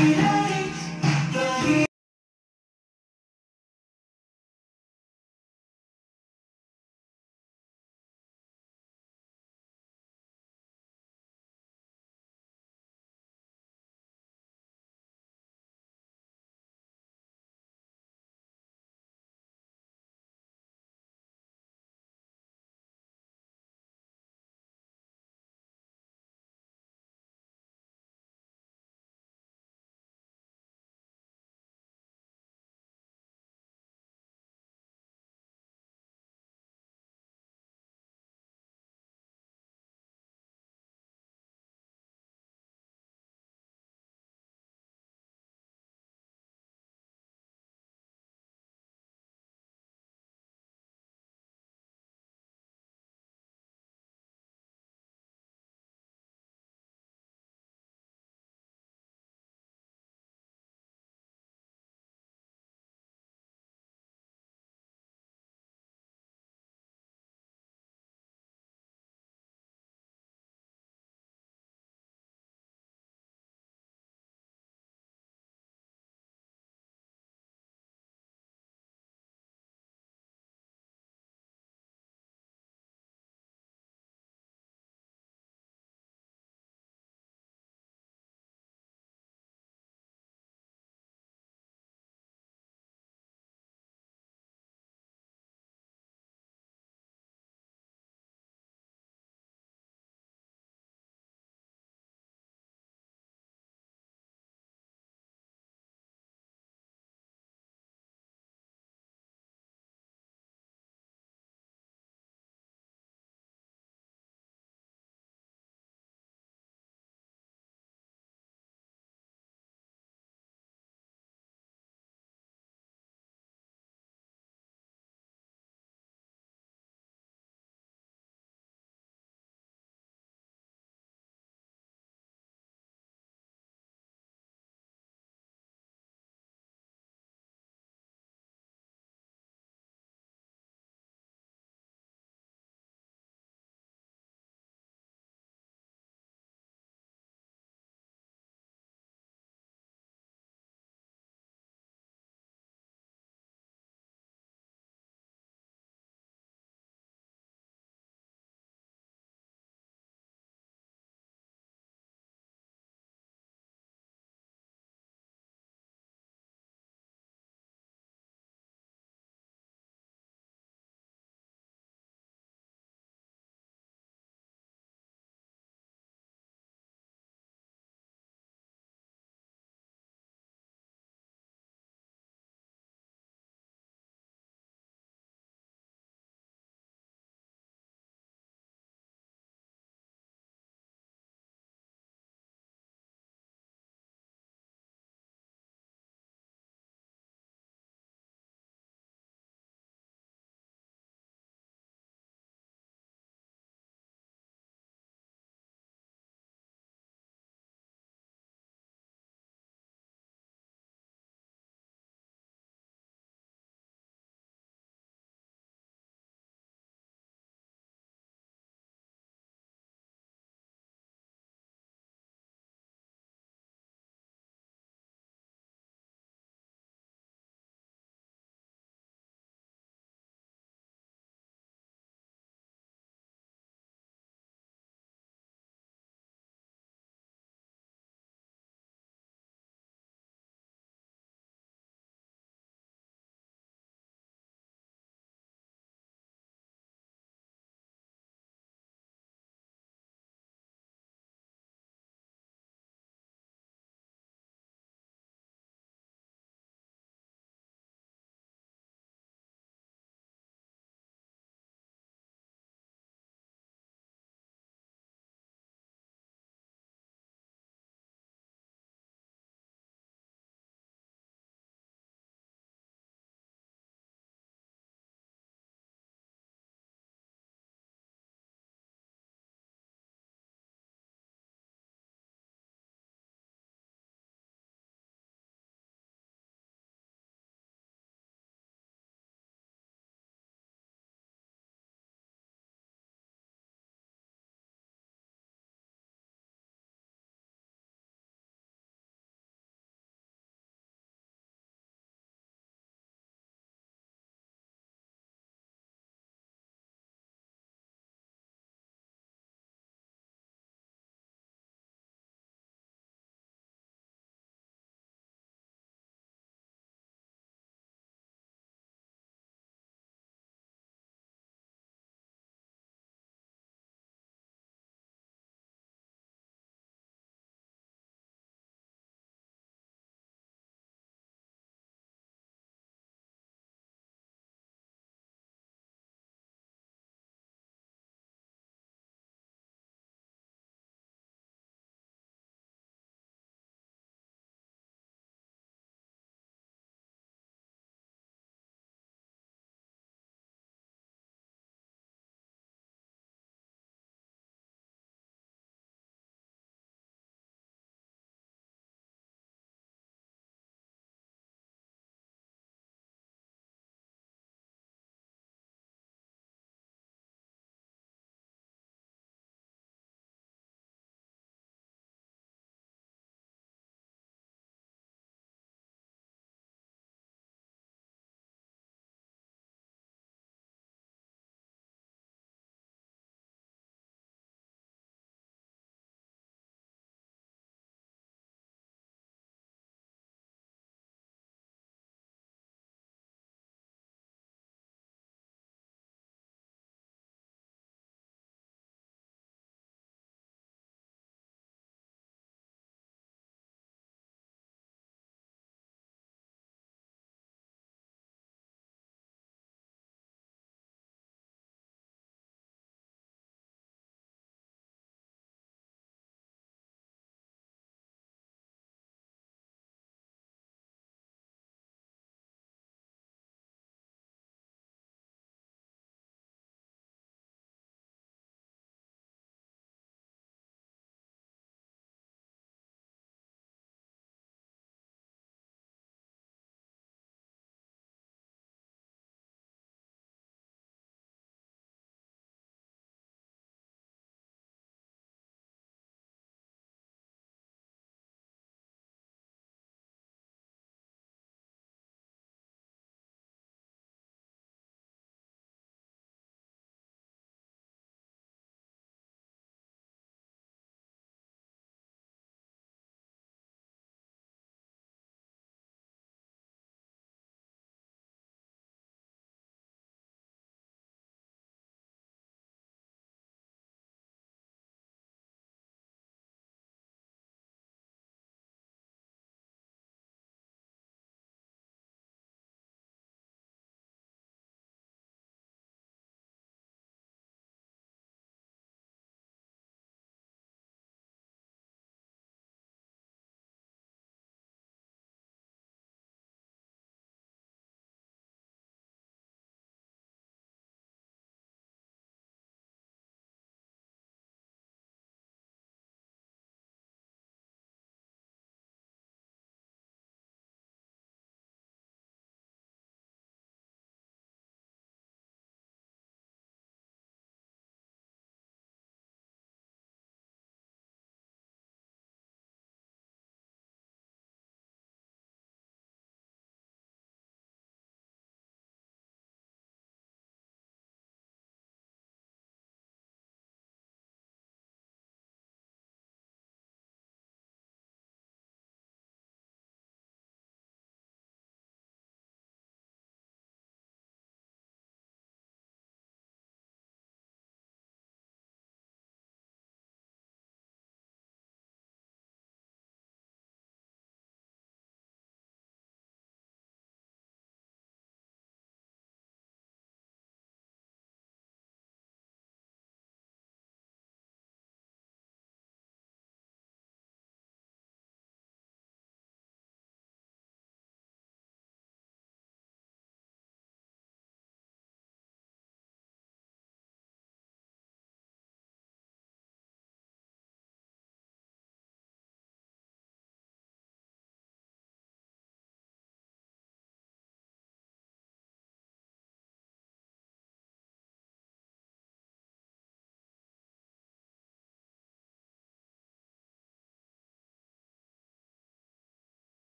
Lady. 0.00 0.39